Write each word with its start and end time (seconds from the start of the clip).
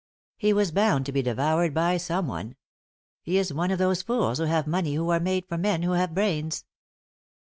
He 0.35 0.51
was 0.51 0.71
bound 0.71 1.05
to 1.05 1.11
be 1.11 1.21
devoured 1.21 1.75
by 1.75 1.97
someone. 1.97 2.55
He 3.21 3.37
is 3.37 3.53
one 3.53 3.69
of 3.69 3.77
those 3.77 4.01
fools 4.01 4.39
who 4.39 4.45
have 4.45 4.65
money 4.65 4.95
who 4.95 5.11
are 5.11 5.19
made 5.19 5.45
for 5.47 5.59
men 5.59 5.83
who 5.83 5.91
have 5.91 6.15
brains. 6.15 6.65